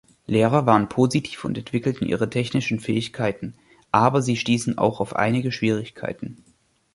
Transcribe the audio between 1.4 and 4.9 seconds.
und entwickelten ihre technischen Fähigkeiten, aber sie stießen